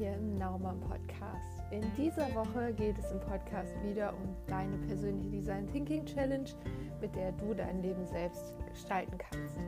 hier 0.00 0.14
im 0.14 0.38
Naumann 0.38 0.80
Podcast. 0.80 1.62
In 1.70 1.82
dieser 1.94 2.34
Woche 2.34 2.72
geht 2.72 2.98
es 2.98 3.10
im 3.12 3.20
Podcast 3.20 3.70
wieder 3.84 4.14
um 4.14 4.34
deine 4.46 4.78
persönliche 4.78 5.28
Design 5.28 5.70
Thinking 5.70 6.06
Challenge, 6.06 6.48
mit 7.02 7.14
der 7.14 7.32
du 7.32 7.52
dein 7.52 7.82
Leben 7.82 8.06
selbst 8.06 8.54
gestalten 8.72 9.18
kannst. 9.18 9.58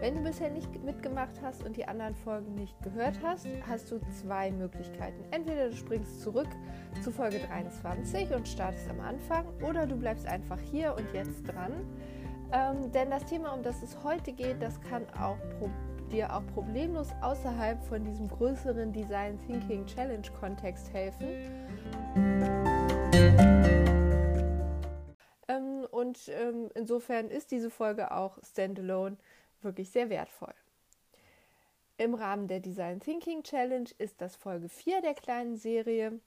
Wenn 0.00 0.16
du 0.16 0.22
bisher 0.24 0.50
nicht 0.50 0.82
mitgemacht 0.82 1.40
hast 1.44 1.62
und 1.62 1.76
die 1.76 1.86
anderen 1.86 2.16
Folgen 2.16 2.56
nicht 2.56 2.74
gehört 2.82 3.14
hast, 3.22 3.46
hast 3.68 3.88
du 3.92 4.00
zwei 4.20 4.50
Möglichkeiten. 4.50 5.22
Entweder 5.30 5.68
du 5.68 5.76
springst 5.76 6.22
zurück 6.22 6.48
zu 7.00 7.12
Folge 7.12 7.38
23 7.38 8.34
und 8.34 8.48
startest 8.48 8.90
am 8.90 8.98
Anfang 8.98 9.46
oder 9.62 9.86
du 9.86 9.94
bleibst 9.94 10.26
einfach 10.26 10.58
hier 10.58 10.96
und 10.96 11.06
jetzt 11.14 11.44
dran. 11.46 11.86
Ähm, 12.50 12.90
denn 12.90 13.10
das 13.10 13.24
Thema, 13.26 13.52
um 13.52 13.62
das 13.62 13.80
es 13.80 14.02
heute 14.02 14.32
geht, 14.32 14.60
das 14.60 14.80
kann 14.80 15.04
auch 15.10 15.38
Probleme 15.60 15.91
dir 16.12 16.34
auch 16.34 16.46
problemlos 16.54 17.08
außerhalb 17.22 17.82
von 17.84 18.04
diesem 18.04 18.28
größeren 18.28 18.92
Design 18.92 19.38
Thinking 19.46 19.86
Challenge 19.86 20.28
Kontext 20.38 20.92
helfen. 20.92 21.26
Ähm, 25.48 25.86
und 25.90 26.28
ähm, 26.28 26.68
insofern 26.74 27.28
ist 27.28 27.50
diese 27.50 27.70
Folge 27.70 28.12
auch 28.12 28.38
standalone 28.44 29.16
wirklich 29.62 29.90
sehr 29.90 30.10
wertvoll. 30.10 30.52
Im 31.96 32.14
Rahmen 32.14 32.46
der 32.46 32.60
Design 32.60 33.00
Thinking 33.00 33.42
Challenge 33.42 33.88
ist 33.96 34.20
das 34.20 34.36
Folge 34.36 34.68
4 34.68 35.00
der 35.00 35.14
kleinen 35.14 35.56
Serie. 35.56 36.20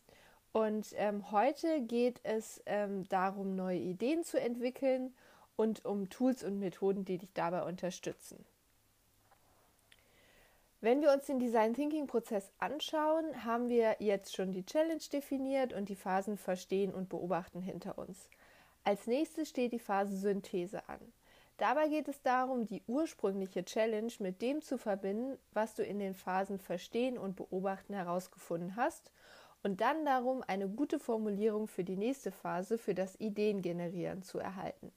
Und 0.52 0.94
ähm, 0.95 1.31
heute 1.31 1.81
geht 1.81 2.22
es 2.23 2.61
ähm, 2.66 3.08
darum, 3.09 3.55
neue 3.55 3.80
Ideen 3.80 4.23
zu 4.23 4.39
entwickeln 4.39 5.13
und 5.58 5.86
um 5.86 6.09
Tools 6.09 6.44
und 6.44 6.59
Methoden, 6.59 7.05
die 7.05 7.17
dich 7.17 7.33
dabei 7.33 7.63
unterstützen. 7.63 8.45
Wenn 10.85 11.02
wir 11.02 11.12
uns 11.12 11.25
den 11.25 11.39
Design 11.39 11.73
Thinking 11.73 12.05
Prozess 12.05 12.52
anschauen, 12.59 13.44
haben 13.44 13.69
wir 13.69 13.95
jetzt 13.97 14.36
schon 14.36 14.52
die 14.52 14.67
Challenge 14.67 15.02
definiert 15.11 15.73
und 15.73 15.89
die 15.89 15.95
Phasen 15.95 16.38
Verstehen 16.38 16.94
und 16.94 17.09
Beobachten 17.09 17.59
hinter 17.59 17.97
uns. 17.97 18.30
Als 18.83 19.08
nächstes 19.08 19.50
steht 19.50 19.72
die 19.72 19.80
Phase 19.80 20.16
Synthese 20.16 20.88
an. 20.88 21.00
Dabei 21.58 21.88
geht 21.88 22.08
es 22.08 22.22
darum, 22.22 22.67
die 22.67 22.83
ursprüngliche 22.86 23.66
Challenge 23.66 24.13
mit 24.19 24.44
dem 24.44 24.61
zu 24.61 24.78
verbinden, 24.78 25.39
was 25.53 25.73
du 25.73 25.81
in 25.81 25.97
den 25.97 26.13
Phasen 26.13 26.59
Verstehen 26.59 27.17
und 27.17 27.36
Beobachten 27.36 27.95
herausgefunden 27.95 28.75
hast 28.75 29.11
und 29.63 29.81
dann 29.81 30.06
darum, 30.06 30.44
eine 30.45 30.69
gute 30.69 31.00
Formulierung 31.00 31.67
für 31.67 31.83
die 31.83 31.97
nächste 31.97 32.31
Phase 32.31 32.78
für 32.78 32.94
das 32.94 33.19
Ideen 33.19 33.63
generieren 33.63 34.22
zu 34.22 34.38
erhalten. 34.38 34.91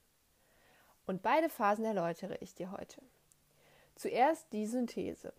Und 1.07 1.23
beide 1.23 1.49
Phasen 1.49 1.87
erläutere 1.87 2.37
ich 2.41 2.55
dir 2.55 2.73
heute. 2.73 3.01
Zuerst 3.95 4.53
die 4.53 4.67
Synthese. 4.67 5.33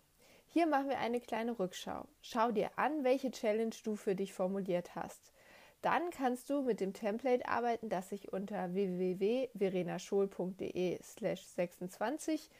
Hier 0.52 0.66
machen 0.66 0.88
wir 0.88 0.98
eine 0.98 1.20
kleine 1.20 1.56
Rückschau. 1.56 2.08
Schau 2.22 2.50
dir 2.50 2.72
an, 2.74 3.04
welche 3.04 3.30
Challenge 3.30 3.76
du 3.84 3.94
für 3.94 4.16
dich 4.16 4.34
formuliert 4.34 4.96
hast. 4.96 5.32
Dann 5.80 6.10
kannst 6.10 6.50
du 6.50 6.62
mit 6.62 6.80
dem 6.80 6.92
Template 6.92 7.46
arbeiten, 7.46 7.88
das 7.88 8.10
ich 8.10 8.32
unter 8.32 8.74
www.verenaschol.de 8.74 10.98
slash 11.04 11.44
26 11.44 12.50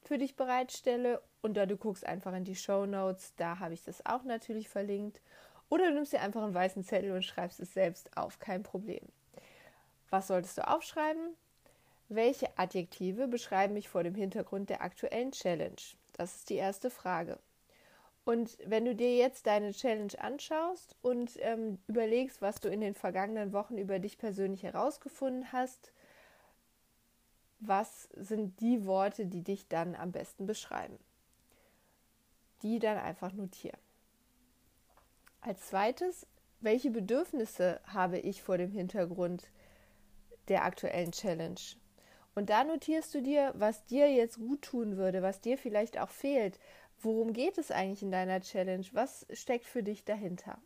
für 0.00 0.16
dich 0.16 0.36
bereitstelle. 0.36 1.20
Oder 1.42 1.66
du 1.66 1.76
guckst 1.76 2.06
einfach 2.06 2.32
in 2.34 2.44
die 2.44 2.54
Show 2.54 2.86
Notes, 2.86 3.34
da 3.34 3.58
habe 3.58 3.74
ich 3.74 3.82
das 3.82 4.06
auch 4.06 4.22
natürlich 4.22 4.68
verlinkt. 4.68 5.20
Oder 5.68 5.88
du 5.88 5.94
nimmst 5.94 6.12
dir 6.12 6.20
einfach 6.20 6.44
einen 6.44 6.54
weißen 6.54 6.84
Zettel 6.84 7.10
und 7.10 7.24
schreibst 7.24 7.58
es 7.58 7.74
selbst 7.74 8.16
auf, 8.16 8.38
kein 8.38 8.62
Problem. 8.62 9.02
Was 10.08 10.28
solltest 10.28 10.56
du 10.56 10.68
aufschreiben? 10.68 11.34
Welche 12.08 12.56
Adjektive 12.56 13.26
beschreiben 13.26 13.74
mich 13.74 13.88
vor 13.88 14.04
dem 14.04 14.14
Hintergrund 14.14 14.70
der 14.70 14.82
aktuellen 14.82 15.32
Challenge? 15.32 15.74
Das 16.20 16.36
ist 16.36 16.50
die 16.50 16.56
erste 16.56 16.90
Frage. 16.90 17.38
Und 18.26 18.58
wenn 18.66 18.84
du 18.84 18.94
dir 18.94 19.16
jetzt 19.16 19.46
deine 19.46 19.72
Challenge 19.72 20.12
anschaust 20.18 20.94
und 21.00 21.38
ähm, 21.38 21.78
überlegst, 21.86 22.42
was 22.42 22.60
du 22.60 22.68
in 22.68 22.82
den 22.82 22.94
vergangenen 22.94 23.54
Wochen 23.54 23.78
über 23.78 23.98
dich 23.98 24.18
persönlich 24.18 24.62
herausgefunden 24.62 25.50
hast, 25.50 25.94
was 27.58 28.10
sind 28.12 28.60
die 28.60 28.84
Worte, 28.84 29.24
die 29.24 29.40
dich 29.42 29.66
dann 29.68 29.94
am 29.94 30.12
besten 30.12 30.44
beschreiben? 30.44 30.98
Die 32.60 32.80
dann 32.80 32.98
einfach 32.98 33.32
notieren. 33.32 33.80
Als 35.40 35.68
zweites, 35.68 36.26
welche 36.60 36.90
Bedürfnisse 36.90 37.80
habe 37.86 38.18
ich 38.18 38.42
vor 38.42 38.58
dem 38.58 38.72
Hintergrund 38.72 39.50
der 40.48 40.64
aktuellen 40.64 41.12
Challenge? 41.12 41.60
Und 42.34 42.50
da 42.50 42.64
notierst 42.64 43.14
du 43.14 43.22
dir, 43.22 43.52
was 43.56 43.84
dir 43.86 44.10
jetzt 44.12 44.38
gut 44.38 44.62
tun 44.62 44.96
würde, 44.96 45.22
was 45.22 45.40
dir 45.40 45.58
vielleicht 45.58 45.98
auch 45.98 46.10
fehlt. 46.10 46.58
Worum 47.00 47.32
geht 47.32 47.58
es 47.58 47.70
eigentlich 47.70 48.02
in 48.02 48.12
deiner 48.12 48.40
Challenge? 48.40 48.86
Was 48.92 49.26
steckt 49.32 49.66
für 49.66 49.82
dich 49.82 50.04
dahinter? 50.04 50.58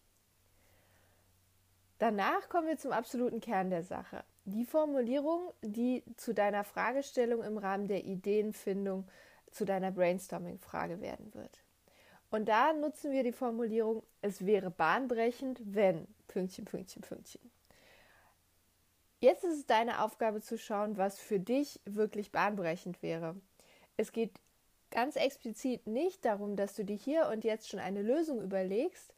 Danach 1.98 2.48
kommen 2.48 2.66
wir 2.66 2.76
zum 2.76 2.92
absoluten 2.92 3.40
Kern 3.40 3.70
der 3.70 3.82
Sache. 3.82 4.24
Die 4.44 4.64
Formulierung, 4.66 5.52
die 5.62 6.02
zu 6.16 6.34
deiner 6.34 6.64
Fragestellung 6.64 7.42
im 7.42 7.56
Rahmen 7.56 7.88
der 7.88 8.04
Ideenfindung 8.04 9.08
zu 9.50 9.64
deiner 9.64 9.92
Brainstorming-Frage 9.92 11.00
werden 11.00 11.32
wird. 11.34 11.62
Und 12.30 12.48
da 12.48 12.72
nutzen 12.72 13.12
wir 13.12 13.22
die 13.22 13.32
Formulierung, 13.32 14.02
es 14.20 14.44
wäre 14.44 14.70
bahnbrechend, 14.70 15.60
wenn, 15.64 16.08
Pünktchen, 16.26 16.64
Pünktchen, 16.64 17.02
Pünktchen. 17.02 17.53
Jetzt 19.20 19.44
ist 19.44 19.58
es 19.58 19.66
deine 19.66 20.02
Aufgabe 20.02 20.40
zu 20.40 20.58
schauen, 20.58 20.96
was 20.96 21.18
für 21.18 21.40
dich 21.40 21.80
wirklich 21.84 22.32
bahnbrechend 22.32 23.02
wäre. 23.02 23.36
Es 23.96 24.12
geht 24.12 24.32
ganz 24.90 25.16
explizit 25.16 25.86
nicht 25.86 26.24
darum, 26.24 26.56
dass 26.56 26.74
du 26.74 26.84
dir 26.84 26.96
hier 26.96 27.28
und 27.28 27.44
jetzt 27.44 27.68
schon 27.68 27.80
eine 27.80 28.02
Lösung 28.02 28.40
überlegst. 28.42 29.14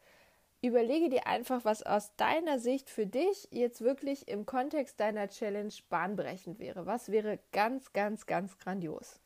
Überlege 0.61 1.09
dir 1.09 1.27
einfach, 1.27 1.65
was 1.65 1.83
aus 1.83 2.15
deiner 2.15 2.59
Sicht 2.59 2.89
für 2.89 3.05
dich 3.05 3.47
jetzt 3.51 3.81
wirklich 3.81 4.27
im 4.27 4.45
Kontext 4.45 4.99
deiner 4.99 5.29
Challenge 5.29 5.73
bahnbrechend 5.89 6.57
wäre. 6.59 6.85
Was 6.85 7.11
wäre 7.11 7.39
ganz, 7.51 7.93
ganz, 7.93 8.25
ganz 8.25 8.57
grandios. 8.57 9.19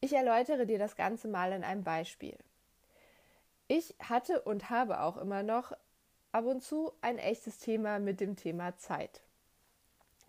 Ich 0.00 0.12
erläutere 0.12 0.66
dir 0.66 0.78
das 0.78 0.96
Ganze 0.96 1.28
mal 1.28 1.52
in 1.52 1.64
einem 1.64 1.84
Beispiel. 1.84 2.36
Ich 3.68 3.94
hatte 4.00 4.42
und 4.42 4.68
habe 4.70 5.00
auch 5.00 5.16
immer 5.16 5.42
noch 5.42 5.72
ab 6.32 6.44
und 6.44 6.62
zu 6.62 6.92
ein 7.00 7.18
echtes 7.18 7.58
Thema 7.58 7.98
mit 7.98 8.20
dem 8.20 8.36
Thema 8.36 8.76
Zeit 8.76 9.22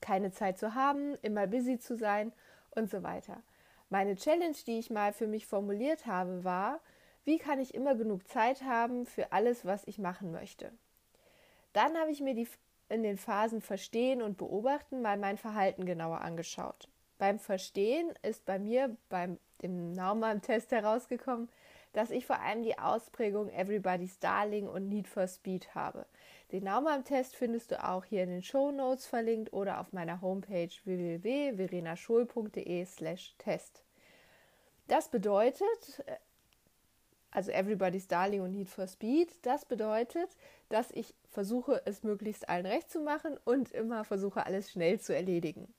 keine 0.01 0.31
Zeit 0.31 0.57
zu 0.57 0.75
haben, 0.75 1.15
immer 1.21 1.47
busy 1.47 1.79
zu 1.79 1.95
sein 1.95 2.31
und 2.71 2.89
so 2.89 3.03
weiter. 3.03 3.41
Meine 3.89 4.15
Challenge, 4.15 4.55
die 4.65 4.79
ich 4.79 4.89
mal 4.89 5.13
für 5.13 5.27
mich 5.27 5.45
formuliert 5.47 6.05
habe, 6.05 6.43
war, 6.43 6.79
wie 7.23 7.37
kann 7.37 7.59
ich 7.59 7.73
immer 7.73 7.95
genug 7.95 8.27
Zeit 8.27 8.63
haben 8.63 9.05
für 9.05 9.31
alles, 9.31 9.65
was 9.65 9.85
ich 9.87 9.97
machen 9.97 10.31
möchte. 10.31 10.71
Dann 11.73 11.97
habe 11.97 12.11
ich 12.11 12.21
mir 12.21 12.33
die 12.33 12.47
in 12.89 13.03
den 13.03 13.17
Phasen 13.17 13.61
Verstehen 13.61 14.21
und 14.21 14.37
Beobachten 14.37 15.01
mal 15.01 15.17
mein 15.17 15.37
Verhalten 15.37 15.85
genauer 15.85 16.21
angeschaut. 16.21 16.87
Beim 17.17 17.39
Verstehen 17.39 18.13
ist 18.21 18.45
bei 18.45 18.59
mir 18.59 18.95
beim 19.09 19.39
dem 19.61 19.91
Naumann-Test 19.93 20.71
herausgekommen, 20.71 21.49
dass 21.93 22.11
ich 22.11 22.25
vor 22.25 22.39
allem 22.39 22.63
die 22.63 22.77
Ausprägung 22.77 23.49
Everybody's 23.49 24.19
Darling 24.19 24.67
und 24.67 24.87
Need 24.87 25.07
for 25.07 25.27
Speed 25.27 25.73
habe. 25.73 26.05
Den 26.51 26.63
Naumann-Test 26.63 27.35
findest 27.35 27.71
du 27.71 27.83
auch 27.83 28.05
hier 28.05 28.23
in 28.23 28.29
den 28.29 28.41
Show 28.41 28.71
Notes 28.71 29.05
verlinkt 29.05 29.51
oder 29.51 29.81
auf 29.81 29.91
meiner 29.91 30.21
Homepage 30.21 30.69
www.verenaschul.de/test. 30.85 33.83
Das 34.87 35.09
bedeutet, 35.09 36.05
also 37.31 37.51
Everybody's 37.51 38.07
Darling 38.07 38.39
und 38.41 38.53
Need 38.53 38.69
for 38.69 38.87
Speed, 38.87 39.45
das 39.45 39.65
bedeutet, 39.65 40.37
dass 40.69 40.89
ich 40.91 41.13
versuche, 41.29 41.81
es 41.85 42.03
möglichst 42.03 42.47
allen 42.47 42.65
recht 42.65 42.89
zu 42.89 43.01
machen 43.01 43.37
und 43.43 43.73
immer 43.73 44.05
versuche, 44.05 44.45
alles 44.45 44.71
schnell 44.71 45.01
zu 45.01 45.13
erledigen. 45.13 45.73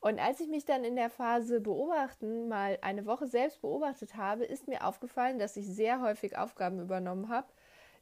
Und 0.00 0.18
als 0.18 0.40
ich 0.40 0.48
mich 0.48 0.64
dann 0.64 0.82
in 0.84 0.96
der 0.96 1.08
Phase 1.08 1.60
beobachten 1.60 2.48
mal 2.48 2.78
eine 2.82 3.06
Woche 3.06 3.28
selbst 3.28 3.62
beobachtet 3.62 4.16
habe, 4.16 4.44
ist 4.44 4.66
mir 4.66 4.84
aufgefallen, 4.84 5.38
dass 5.38 5.56
ich 5.56 5.66
sehr 5.66 6.00
häufig 6.02 6.36
Aufgaben 6.36 6.80
übernommen 6.80 7.28
habe, 7.28 7.46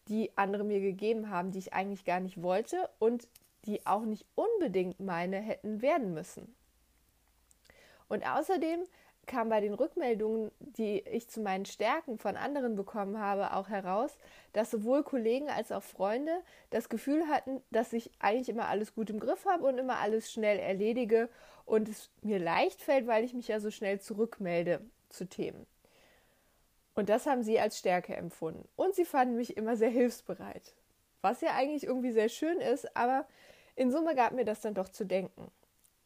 die 0.09 0.37
andere 0.37 0.65
mir 0.65 0.81
gegeben 0.81 1.31
haben, 1.31 1.53
die 1.53 1.59
ich 1.59 1.73
eigentlich 1.73 2.05
gar 2.05 2.21
nicht 2.21 2.43
wollte 2.43 2.89
und 2.99 3.29
die 3.65 3.87
auch 3.87 4.03
nicht 4.03 4.27
unbedingt 4.35 5.01
meine 5.01 5.37
hätten 5.37 5.83
werden 5.83 6.15
müssen. 6.15 6.55
Und 8.09 8.27
außerdem 8.27 8.85
kam 9.27 9.49
bei 9.49 9.61
den 9.61 9.75
Rückmeldungen, 9.75 10.51
die 10.59 11.01
ich 11.01 11.29
zu 11.29 11.41
meinen 11.41 11.65
Stärken 11.65 12.19
von 12.19 12.37
anderen 12.37 12.75
bekommen 12.75 13.19
habe, 13.19 13.55
auch 13.55 13.69
heraus, 13.69 14.19
dass 14.53 14.71
sowohl 14.71 15.05
Kollegen 15.05 15.49
als 15.49 15.71
auch 15.71 15.83
Freunde 15.83 16.43
das 16.71 16.89
Gefühl 16.89 17.29
hatten, 17.29 17.63
dass 17.71 17.93
ich 17.93 18.11
eigentlich 18.19 18.49
immer 18.49 18.69
alles 18.69 18.95
gut 18.95 19.11
im 19.11 19.21
Griff 19.21 19.47
habe 19.47 19.65
und 19.65 19.79
immer 19.79 19.99
alles 19.99 20.33
schnell 20.33 20.59
erledige 20.59 21.29
und 21.65 21.89
es 21.89 22.11
mir 22.23 22.41
leicht 22.41 22.83
fällt, 22.83 23.07
weil 23.07 23.25
ich 23.25 23.33
mich 23.33 23.49
ja 23.49 23.61
so 23.61 23.71
schnell 23.71 24.01
zurückmelde 24.01 24.81
zu 25.09 25.29
Themen. 25.29 25.67
Und 26.95 27.09
das 27.09 27.27
haben 27.27 27.43
sie 27.43 27.59
als 27.59 27.79
Stärke 27.79 28.15
empfunden. 28.17 28.69
Und 28.77 28.95
sie 28.95 29.05
fanden 29.05 29.37
mich 29.37 29.57
immer 29.57 29.77
sehr 29.77 29.91
hilfsbereit. 29.91 30.75
Was 31.23 31.41
ja 31.41 31.55
eigentlich 31.55 31.85
irgendwie 31.85 32.13
sehr 32.13 32.29
schön 32.29 32.61
ist, 32.61 32.97
aber 32.97 33.27
in 33.77 33.91
Summe 33.91 34.15
gab 34.15 34.33
mir 34.33 34.45
das 34.45 34.61
dann 34.61 34.75
doch 34.75 34.89
zu 34.89 35.07
denken. 35.07 35.51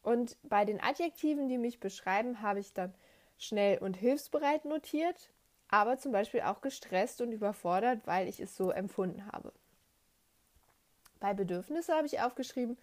Und 0.01 0.37
bei 0.43 0.63
den 0.63 0.81
Adjektiven, 0.81 1.49
die 1.49 1.57
mich 1.57 1.79
beschreiben, 1.79 2.41
habe 2.41 2.59
ich 2.59 2.73
dann 2.73 2.93
schnell 3.37 3.79
und 3.79 3.97
hilfsbereit 3.97 4.65
notiert. 4.65 5.31
aber 5.69 5.97
zum 5.97 6.11
Beispiel 6.11 6.41
auch 6.41 6.61
gestresst 6.61 7.21
und 7.21 7.31
überfordert, 7.31 8.05
weil 8.05 8.27
ich 8.27 8.39
es 8.39 8.55
so 8.55 8.71
empfunden 8.71 9.25
habe. 9.31 9.51
Bei 11.19 11.33
Bedürfnisse 11.33 11.93
habe 11.93 12.07
ich 12.07 12.21
aufgeschrieben, 12.21 12.77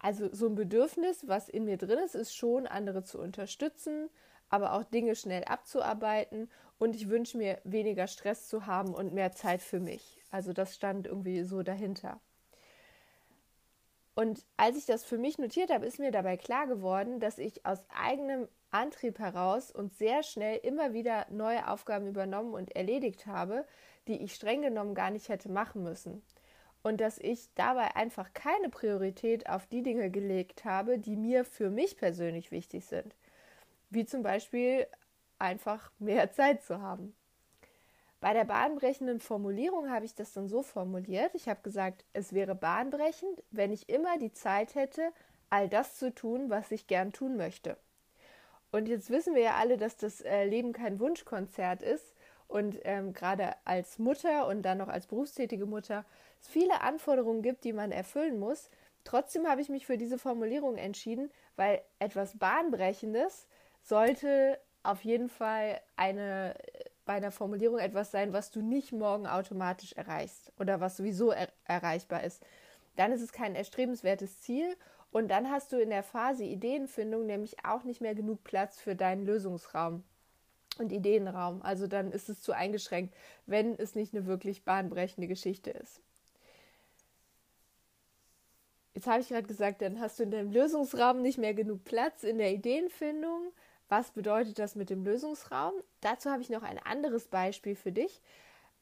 also 0.00 0.32
so 0.32 0.46
ein 0.46 0.54
Bedürfnis, 0.54 1.26
was 1.26 1.48
in 1.48 1.64
mir 1.64 1.76
drin 1.76 1.98
ist, 1.98 2.14
ist 2.14 2.34
schon, 2.34 2.66
andere 2.66 3.02
zu 3.02 3.18
unterstützen, 3.18 4.08
aber 4.50 4.72
auch 4.72 4.84
Dinge 4.84 5.14
schnell 5.14 5.44
abzuarbeiten 5.44 6.50
und 6.78 6.94
ich 6.94 7.08
wünsche 7.08 7.36
mir 7.36 7.60
weniger 7.64 8.06
Stress 8.06 8.48
zu 8.48 8.66
haben 8.66 8.94
und 8.94 9.12
mehr 9.12 9.32
Zeit 9.32 9.60
für 9.60 9.80
mich. 9.80 10.20
Also 10.30 10.52
das 10.52 10.74
stand 10.74 11.06
irgendwie 11.06 11.42
so 11.42 11.62
dahinter. 11.62 12.20
Und 14.14 14.44
als 14.56 14.76
ich 14.76 14.84
das 14.84 15.04
für 15.04 15.16
mich 15.16 15.38
notiert 15.38 15.70
habe, 15.70 15.86
ist 15.86 16.00
mir 16.00 16.10
dabei 16.10 16.36
klar 16.36 16.66
geworden, 16.66 17.20
dass 17.20 17.38
ich 17.38 17.64
aus 17.64 17.84
eigenem 17.88 18.48
Antrieb 18.70 19.20
heraus 19.20 19.70
und 19.70 19.94
sehr 19.94 20.24
schnell 20.24 20.58
immer 20.64 20.92
wieder 20.92 21.26
neue 21.30 21.68
Aufgaben 21.68 22.08
übernommen 22.08 22.52
und 22.52 22.74
erledigt 22.74 23.26
habe, 23.26 23.64
die 24.08 24.20
ich 24.20 24.34
streng 24.34 24.62
genommen 24.62 24.96
gar 24.96 25.10
nicht 25.10 25.28
hätte 25.28 25.48
machen 25.50 25.84
müssen. 25.84 26.22
Und 26.82 27.00
dass 27.00 27.18
ich 27.18 27.48
dabei 27.54 27.94
einfach 27.94 28.32
keine 28.34 28.68
Priorität 28.68 29.48
auf 29.48 29.66
die 29.66 29.82
Dinge 29.82 30.10
gelegt 30.10 30.64
habe, 30.64 30.98
die 30.98 31.16
mir 31.16 31.44
für 31.44 31.70
mich 31.70 31.96
persönlich 31.96 32.50
wichtig 32.50 32.86
sind. 32.86 33.14
Wie 33.90 34.04
zum 34.04 34.22
Beispiel 34.22 34.86
einfach 35.38 35.90
mehr 35.98 36.32
Zeit 36.32 36.62
zu 36.62 36.80
haben. 36.80 37.14
Bei 38.20 38.32
der 38.32 38.44
bahnbrechenden 38.44 39.20
Formulierung 39.20 39.90
habe 39.90 40.04
ich 40.04 40.14
das 40.14 40.32
dann 40.32 40.48
so 40.48 40.62
formuliert. 40.62 41.34
Ich 41.34 41.48
habe 41.48 41.60
gesagt, 41.62 42.04
es 42.12 42.32
wäre 42.32 42.56
bahnbrechend, 42.56 43.44
wenn 43.52 43.72
ich 43.72 43.88
immer 43.88 44.18
die 44.18 44.32
Zeit 44.32 44.74
hätte, 44.74 45.12
all 45.50 45.68
das 45.68 45.96
zu 45.96 46.12
tun, 46.12 46.50
was 46.50 46.72
ich 46.72 46.88
gern 46.88 47.12
tun 47.12 47.36
möchte. 47.36 47.76
Und 48.72 48.88
jetzt 48.88 49.10
wissen 49.10 49.34
wir 49.34 49.42
ja 49.42 49.54
alle, 49.54 49.76
dass 49.76 49.96
das 49.96 50.20
äh, 50.20 50.44
Leben 50.44 50.72
kein 50.72 50.98
Wunschkonzert 50.98 51.82
ist. 51.82 52.12
Und 52.48 52.78
ähm, 52.84 53.12
gerade 53.12 53.54
als 53.64 53.98
Mutter 53.98 54.46
und 54.46 54.62
dann 54.62 54.78
noch 54.78 54.88
als 54.88 55.06
berufstätige 55.06 55.66
Mutter 55.66 56.04
es 56.40 56.48
viele 56.48 56.80
Anforderungen 56.80 57.42
gibt, 57.42 57.64
die 57.64 57.72
man 57.72 57.92
erfüllen 57.92 58.38
muss. 58.38 58.70
Trotzdem 59.04 59.46
habe 59.46 59.60
ich 59.60 59.68
mich 59.68 59.86
für 59.86 59.96
diese 59.96 60.18
Formulierung 60.18 60.76
entschieden, 60.76 61.30
weil 61.56 61.82
etwas 61.98 62.38
Bahnbrechendes 62.38 63.46
sollte 63.82 64.58
auf 64.82 65.04
jeden 65.04 65.28
Fall 65.28 65.80
eine 65.96 66.54
bei 67.08 67.14
einer 67.14 67.32
Formulierung 67.32 67.78
etwas 67.78 68.10
sein, 68.10 68.34
was 68.34 68.50
du 68.50 68.60
nicht 68.60 68.92
morgen 68.92 69.26
automatisch 69.26 69.94
erreichst 69.94 70.52
oder 70.58 70.78
was 70.80 70.98
sowieso 70.98 71.30
er 71.30 71.48
erreichbar 71.64 72.22
ist. 72.22 72.44
Dann 72.96 73.12
ist 73.12 73.22
es 73.22 73.32
kein 73.32 73.54
erstrebenswertes 73.54 74.42
Ziel 74.42 74.76
und 75.10 75.28
dann 75.28 75.50
hast 75.50 75.72
du 75.72 75.78
in 75.78 75.88
der 75.88 76.02
Phase 76.02 76.44
Ideenfindung 76.44 77.24
nämlich 77.24 77.64
auch 77.64 77.82
nicht 77.84 78.02
mehr 78.02 78.14
genug 78.14 78.44
Platz 78.44 78.78
für 78.78 78.94
deinen 78.94 79.24
Lösungsraum 79.24 80.04
und 80.78 80.92
Ideenraum. 80.92 81.62
Also 81.62 81.86
dann 81.86 82.12
ist 82.12 82.28
es 82.28 82.42
zu 82.42 82.52
eingeschränkt, 82.52 83.14
wenn 83.46 83.74
es 83.78 83.94
nicht 83.94 84.14
eine 84.14 84.26
wirklich 84.26 84.64
bahnbrechende 84.64 85.28
Geschichte 85.28 85.70
ist. 85.70 86.02
Jetzt 88.92 89.06
habe 89.06 89.20
ich 89.20 89.28
gerade 89.28 89.46
gesagt, 89.46 89.80
dann 89.80 89.98
hast 89.98 90.18
du 90.18 90.24
in 90.24 90.30
deinem 90.30 90.52
Lösungsraum 90.52 91.22
nicht 91.22 91.38
mehr 91.38 91.54
genug 91.54 91.84
Platz 91.84 92.22
in 92.22 92.36
der 92.36 92.52
Ideenfindung. 92.52 93.52
Was 93.88 94.10
bedeutet 94.10 94.58
das 94.58 94.74
mit 94.74 94.90
dem 94.90 95.04
Lösungsraum? 95.04 95.72
Dazu 96.00 96.30
habe 96.30 96.42
ich 96.42 96.50
noch 96.50 96.62
ein 96.62 96.78
anderes 96.78 97.28
Beispiel 97.28 97.74
für 97.74 97.92
dich. 97.92 98.20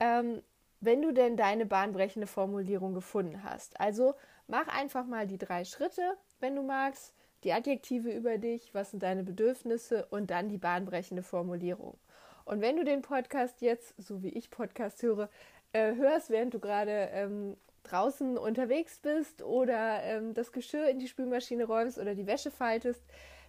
Ähm, 0.00 0.42
wenn 0.80 1.02
du 1.02 1.12
denn 1.12 1.36
deine 1.36 1.66
bahnbrechende 1.66 2.26
Formulierung 2.26 2.94
gefunden 2.94 3.42
hast. 3.42 3.80
Also 3.80 4.14
mach 4.46 4.68
einfach 4.68 5.06
mal 5.06 5.26
die 5.26 5.38
drei 5.38 5.64
Schritte, 5.64 6.16
wenn 6.40 6.54
du 6.54 6.62
magst, 6.62 7.14
die 7.44 7.52
Adjektive 7.52 8.10
über 8.10 8.38
dich, 8.38 8.74
was 8.74 8.90
sind 8.90 9.02
deine 9.02 9.22
Bedürfnisse 9.22 10.06
und 10.10 10.30
dann 10.30 10.48
die 10.48 10.58
bahnbrechende 10.58 11.22
Formulierung. 11.22 11.98
Und 12.44 12.60
wenn 12.60 12.76
du 12.76 12.84
den 12.84 13.02
Podcast 13.02 13.60
jetzt, 13.60 13.94
so 13.98 14.22
wie 14.22 14.28
ich 14.28 14.50
Podcast 14.50 15.02
höre, 15.02 15.28
äh, 15.72 15.94
hörst, 15.94 16.30
während 16.30 16.54
du 16.54 16.60
gerade 16.60 17.08
ähm, 17.12 17.56
draußen 17.82 18.38
unterwegs 18.38 18.98
bist 18.98 19.42
oder 19.42 20.02
ähm, 20.02 20.34
das 20.34 20.52
Geschirr 20.52 20.88
in 20.88 20.98
die 20.98 21.08
Spülmaschine 21.08 21.64
räumst 21.64 21.98
oder 21.98 22.14
die 22.14 22.26
Wäsche 22.26 22.50
faltest, 22.50 23.02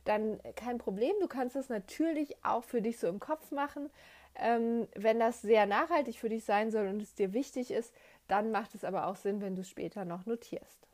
dann 0.08 0.40
kein 0.56 0.78
Problem. 0.78 1.14
Du 1.20 1.28
kannst 1.28 1.56
das 1.56 1.70
natürlich 1.70 2.36
auch 2.44 2.64
für 2.64 2.82
dich 2.82 3.00
so 3.00 3.08
im 3.08 3.20
Kopf 3.20 3.52
machen. 3.52 3.90
Ähm, 4.36 4.88
wenn 4.96 5.20
das 5.20 5.42
sehr 5.42 5.66
nachhaltig 5.66 6.20
für 6.20 6.30
dich 6.30 6.46
sein 6.46 6.72
soll 6.72 6.88
und 6.88 7.02
es 7.02 7.16
dir 7.16 7.34
wichtig 7.34 7.72
ist, 7.72 7.94
dann 8.28 8.52
macht 8.52 8.76
es 8.76 8.84
aber 8.84 9.08
auch 9.08 9.16
Sinn, 9.16 9.42
wenn 9.42 9.56
du 9.56 9.62
es 9.62 9.70
später 9.70 10.06
noch 10.06 10.26
notierst. 10.26 10.88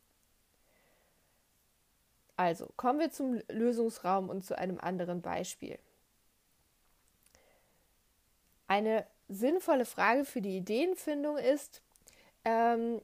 Also 2.35 2.69
kommen 2.77 2.99
wir 2.99 3.11
zum 3.11 3.41
Lösungsraum 3.49 4.29
und 4.29 4.43
zu 4.43 4.57
einem 4.57 4.79
anderen 4.79 5.21
Beispiel. 5.21 5.77
Eine 8.67 9.05
sinnvolle 9.27 9.85
Frage 9.85 10.25
für 10.25 10.41
die 10.41 10.57
Ideenfindung 10.57 11.37
ist, 11.37 11.81
ähm, 12.45 13.01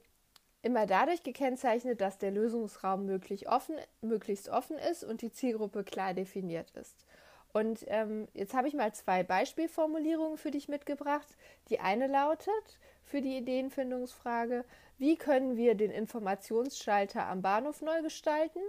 immer 0.62 0.86
dadurch 0.86 1.24
gekennzeichnet, 1.24 2.02
dass 2.02 2.18
der 2.18 2.32
Lösungsraum 2.32 3.06
möglich 3.06 3.50
offen, 3.50 3.76
möglichst 4.02 4.50
offen 4.50 4.78
ist 4.78 5.04
und 5.04 5.22
die 5.22 5.32
Zielgruppe 5.32 5.84
klar 5.84 6.14
definiert 6.14 6.72
ist. 6.72 7.06
Und 7.52 7.86
ähm, 7.88 8.28
jetzt 8.34 8.54
habe 8.54 8.68
ich 8.68 8.74
mal 8.74 8.94
zwei 8.94 9.24
Beispielformulierungen 9.24 10.38
für 10.38 10.52
dich 10.52 10.68
mitgebracht. 10.68 11.28
Die 11.70 11.80
eine 11.80 12.08
lautet 12.08 12.80
für 13.04 13.22
die 13.22 13.38
Ideenfindungsfrage, 13.38 14.66
wie 14.98 15.16
können 15.16 15.56
wir 15.58 15.76
den 15.76 15.92
Informationsschalter 15.92 17.26
am 17.26 17.42
Bahnhof 17.42 17.82
neu 17.82 18.02
gestalten? 18.02 18.60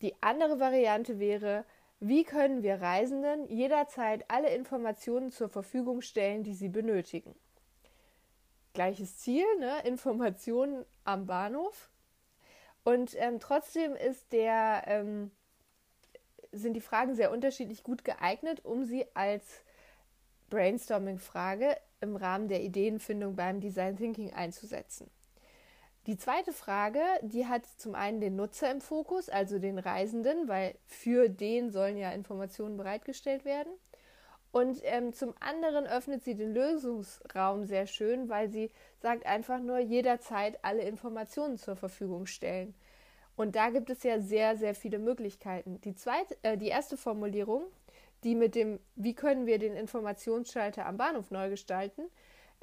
Die 0.00 0.14
andere 0.20 0.58
Variante 0.58 1.20
wäre, 1.20 1.64
wie 2.00 2.24
können 2.24 2.62
wir 2.62 2.80
Reisenden 2.80 3.46
jederzeit 3.48 4.24
alle 4.28 4.54
Informationen 4.54 5.30
zur 5.30 5.48
Verfügung 5.48 6.00
stellen, 6.00 6.42
die 6.42 6.54
sie 6.54 6.68
benötigen? 6.68 7.34
Gleiches 8.74 9.16
Ziel, 9.18 9.46
ne? 9.58 9.80
Informationen 9.84 10.84
am 11.04 11.26
Bahnhof. 11.26 11.90
Und 12.84 13.14
ähm, 13.18 13.40
trotzdem 13.40 13.96
ist 13.96 14.32
der, 14.32 14.82
ähm, 14.86 15.30
sind 16.52 16.74
die 16.74 16.82
Fragen 16.82 17.14
sehr 17.14 17.32
unterschiedlich 17.32 17.82
gut 17.82 18.04
geeignet, 18.04 18.64
um 18.64 18.84
sie 18.84 19.06
als 19.14 19.62
Brainstorming-Frage 20.50 21.76
im 22.00 22.16
Rahmen 22.16 22.48
der 22.48 22.62
Ideenfindung 22.62 23.36
beim 23.36 23.60
Design 23.60 23.96
Thinking 23.96 24.34
einzusetzen. 24.34 25.10
Die 26.06 26.18
zweite 26.18 26.52
Frage, 26.52 27.00
die 27.22 27.46
hat 27.46 27.64
zum 27.78 27.94
einen 27.94 28.20
den 28.20 28.36
Nutzer 28.36 28.70
im 28.70 28.82
Fokus, 28.82 29.30
also 29.30 29.58
den 29.58 29.78
Reisenden, 29.78 30.48
weil 30.48 30.74
für 30.84 31.30
den 31.30 31.70
sollen 31.70 31.96
ja 31.96 32.10
Informationen 32.12 32.76
bereitgestellt 32.76 33.46
werden. 33.46 33.72
Und 34.54 34.82
ähm, 34.84 35.12
zum 35.12 35.34
anderen 35.40 35.84
öffnet 35.84 36.22
sie 36.22 36.36
den 36.36 36.54
Lösungsraum 36.54 37.64
sehr 37.64 37.88
schön, 37.88 38.28
weil 38.28 38.48
sie 38.48 38.70
sagt 39.00 39.26
einfach 39.26 39.58
nur 39.58 39.80
jederzeit 39.80 40.60
alle 40.62 40.82
Informationen 40.82 41.58
zur 41.58 41.74
Verfügung 41.74 42.26
stellen. 42.26 42.72
Und 43.34 43.56
da 43.56 43.70
gibt 43.70 43.90
es 43.90 44.04
ja 44.04 44.20
sehr, 44.20 44.56
sehr 44.56 44.76
viele 44.76 45.00
Möglichkeiten. 45.00 45.80
Die, 45.80 45.96
zweite, 45.96 46.36
äh, 46.42 46.56
die 46.56 46.68
erste 46.68 46.96
Formulierung, 46.96 47.64
die 48.22 48.36
mit 48.36 48.54
dem, 48.54 48.78
wie 48.94 49.14
können 49.14 49.46
wir 49.46 49.58
den 49.58 49.74
Informationsschalter 49.74 50.86
am 50.86 50.98
Bahnhof 50.98 51.32
neu 51.32 51.50
gestalten, 51.50 52.02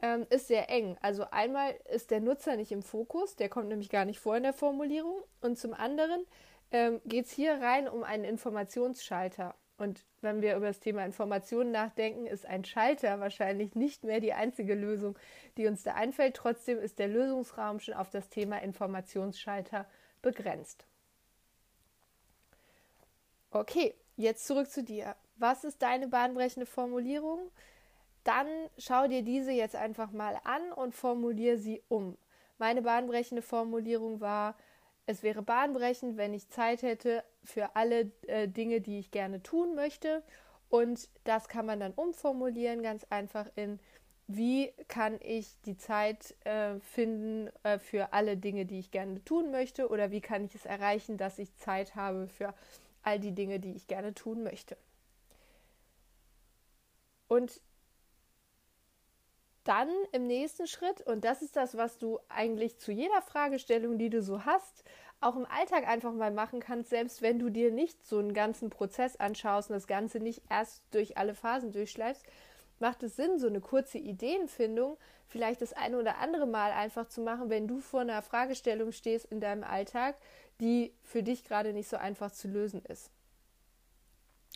ähm, 0.01 0.25
ist 0.29 0.47
sehr 0.47 0.69
eng. 0.69 0.97
Also 1.01 1.25
einmal 1.29 1.75
ist 1.93 2.09
der 2.09 2.21
Nutzer 2.21 2.55
nicht 2.55 2.71
im 2.71 2.83
Fokus, 2.83 3.35
der 3.35 3.49
kommt 3.49 3.67
nämlich 3.67 3.89
gar 3.89 4.05
nicht 4.05 4.21
vor 4.21 4.37
in 4.37 4.43
der 4.43 4.53
Formulierung. 4.53 5.21
Und 5.41 5.59
zum 5.59 5.73
anderen 5.73 6.25
ähm, 6.71 7.01
geht 7.03 7.25
es 7.25 7.33
hier 7.33 7.55
rein 7.55 7.89
um 7.89 8.05
einen 8.05 8.23
Informationsschalter. 8.23 9.55
Und 9.81 10.05
wenn 10.21 10.43
wir 10.43 10.55
über 10.55 10.67
das 10.67 10.79
Thema 10.79 11.03
Informationen 11.03 11.71
nachdenken, 11.71 12.27
ist 12.27 12.45
ein 12.45 12.63
Schalter 12.63 13.19
wahrscheinlich 13.19 13.73
nicht 13.73 14.03
mehr 14.03 14.19
die 14.19 14.31
einzige 14.31 14.75
Lösung, 14.75 15.17
die 15.57 15.65
uns 15.65 15.81
da 15.81 15.95
einfällt. 15.95 16.35
Trotzdem 16.35 16.77
ist 16.77 16.99
der 16.99 17.07
Lösungsraum 17.07 17.79
schon 17.79 17.95
auf 17.95 18.11
das 18.11 18.29
Thema 18.29 18.61
Informationsschalter 18.61 19.87
begrenzt. 20.21 20.85
Okay, 23.49 23.95
jetzt 24.17 24.45
zurück 24.45 24.69
zu 24.69 24.83
dir. 24.83 25.15
Was 25.37 25.63
ist 25.63 25.81
deine 25.81 26.07
bahnbrechende 26.07 26.67
Formulierung? 26.67 27.49
Dann 28.23 28.45
schau 28.77 29.07
dir 29.07 29.23
diese 29.23 29.51
jetzt 29.51 29.75
einfach 29.75 30.11
mal 30.11 30.39
an 30.43 30.71
und 30.73 30.93
formuliere 30.93 31.57
sie 31.57 31.81
um. 31.89 32.19
Meine 32.59 32.83
bahnbrechende 32.83 33.41
Formulierung 33.41 34.21
war, 34.21 34.55
es 35.07 35.23
wäre 35.23 35.41
bahnbrechend, 35.41 36.17
wenn 36.17 36.35
ich 36.35 36.49
Zeit 36.49 36.83
hätte 36.83 37.23
für 37.43 37.75
alle 37.75 38.11
äh, 38.27 38.47
Dinge, 38.47 38.81
die 38.81 38.99
ich 38.99 39.11
gerne 39.11 39.41
tun 39.43 39.75
möchte. 39.75 40.23
Und 40.69 41.09
das 41.23 41.49
kann 41.49 41.65
man 41.65 41.79
dann 41.79 41.93
umformulieren, 41.93 42.81
ganz 42.81 43.05
einfach 43.09 43.47
in, 43.55 43.79
wie 44.27 44.71
kann 44.87 45.19
ich 45.21 45.59
die 45.65 45.75
Zeit 45.75 46.35
äh, 46.45 46.79
finden 46.79 47.49
äh, 47.63 47.79
für 47.79 48.13
alle 48.13 48.37
Dinge, 48.37 48.65
die 48.65 48.79
ich 48.79 48.91
gerne 48.91 49.23
tun 49.25 49.51
möchte? 49.51 49.89
Oder 49.89 50.11
wie 50.11 50.21
kann 50.21 50.45
ich 50.45 50.55
es 50.55 50.65
erreichen, 50.65 51.17
dass 51.17 51.39
ich 51.39 51.55
Zeit 51.57 51.95
habe 51.95 52.27
für 52.27 52.53
all 53.03 53.19
die 53.19 53.33
Dinge, 53.33 53.59
die 53.59 53.73
ich 53.73 53.87
gerne 53.87 54.13
tun 54.13 54.43
möchte? 54.43 54.77
Und 57.27 57.61
dann 59.63 59.89
im 60.11 60.27
nächsten 60.27 60.67
Schritt, 60.67 61.01
und 61.01 61.23
das 61.23 61.41
ist 61.41 61.55
das, 61.55 61.77
was 61.77 61.97
du 61.97 62.19
eigentlich 62.29 62.77
zu 62.79 62.91
jeder 62.91 63.21
Fragestellung, 63.21 63.97
die 63.97 64.09
du 64.09 64.21
so 64.21 64.43
hast, 64.45 64.83
auch 65.21 65.35
im 65.35 65.45
Alltag 65.45 65.87
einfach 65.87 66.11
mal 66.13 66.31
machen 66.31 66.59
kannst, 66.59 66.89
selbst 66.89 67.21
wenn 67.21 67.39
du 67.39 67.49
dir 67.49 67.71
nicht 67.71 68.05
so 68.05 68.17
einen 68.17 68.33
ganzen 68.33 68.69
Prozess 68.69 69.15
anschaust 69.15 69.69
und 69.69 69.75
das 69.75 69.87
Ganze 69.87 70.19
nicht 70.19 70.41
erst 70.49 70.83
durch 70.91 71.17
alle 71.17 71.35
Phasen 71.35 71.71
durchschleifst, 71.71 72.25
macht 72.79 73.03
es 73.03 73.15
Sinn, 73.15 73.39
so 73.39 73.47
eine 73.47 73.61
kurze 73.61 73.99
Ideenfindung 73.99 74.97
vielleicht 75.31 75.61
das 75.61 75.73
eine 75.73 75.97
oder 75.97 76.17
andere 76.17 76.45
Mal 76.45 76.71
einfach 76.71 77.07
zu 77.07 77.21
machen, 77.21 77.49
wenn 77.49 77.67
du 77.67 77.79
vor 77.79 78.01
einer 78.01 78.21
Fragestellung 78.21 78.91
stehst 78.91 79.25
in 79.25 79.39
deinem 79.39 79.63
Alltag, 79.63 80.15
die 80.59 80.93
für 81.03 81.23
dich 81.23 81.43
gerade 81.43 81.73
nicht 81.73 81.89
so 81.89 81.97
einfach 81.97 82.31
zu 82.31 82.47
lösen 82.49 82.83
ist. 82.85 83.09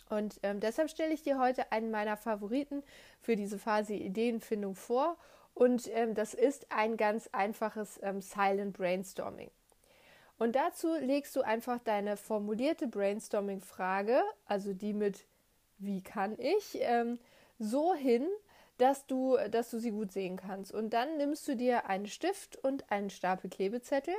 Und 0.08 0.38
ähm, 0.42 0.60
deshalb 0.60 0.90
stelle 0.90 1.12
ich 1.12 1.22
dir 1.22 1.38
heute 1.38 1.72
einen 1.72 1.90
meiner 1.90 2.16
Favoriten 2.16 2.84
für 3.20 3.34
diese 3.34 3.58
Phase 3.58 3.94
Ideenfindung 3.94 4.76
vor. 4.76 5.16
Und 5.54 5.88
ähm, 5.94 6.14
das 6.14 6.34
ist 6.34 6.70
ein 6.70 6.96
ganz 6.96 7.28
einfaches 7.32 7.98
ähm, 8.02 8.20
Silent 8.20 8.76
Brainstorming. 8.76 9.50
Und 10.38 10.54
dazu 10.54 10.94
legst 10.96 11.34
du 11.36 11.42
einfach 11.42 11.78
deine 11.78 12.16
formulierte 12.16 12.86
Brainstorming-Frage, 12.88 14.22
also 14.46 14.74
die 14.74 14.92
mit 14.92 15.26
Wie 15.78 16.02
kann 16.02 16.38
ich, 16.38 16.78
ähm, 16.80 17.18
so 17.58 17.94
hin, 17.94 18.26
dass 18.78 19.06
du, 19.06 19.36
dass 19.50 19.70
du 19.70 19.78
sie 19.78 19.90
gut 19.90 20.12
sehen 20.12 20.36
kannst. 20.36 20.72
Und 20.72 20.90
dann 20.90 21.16
nimmst 21.16 21.48
du 21.48 21.56
dir 21.56 21.86
einen 21.86 22.06
Stift 22.06 22.56
und 22.56 22.90
einen 22.90 23.10
Stapel 23.10 23.48
Klebezettel 23.48 24.14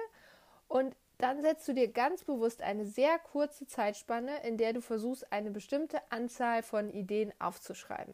und 0.67 0.95
dann 1.19 1.41
setzt 1.41 1.67
du 1.67 1.73
dir 1.73 1.87
ganz 1.87 2.23
bewusst 2.23 2.61
eine 2.61 2.85
sehr 2.85 3.17
kurze 3.17 3.65
Zeitspanne, 3.65 4.43
in 4.43 4.57
der 4.57 4.73
du 4.73 4.81
versuchst, 4.81 5.31
eine 5.31 5.49
bestimmte 5.49 5.99
Anzahl 6.11 6.61
von 6.61 6.91
Ideen 6.91 7.33
aufzuschreiben. 7.39 8.13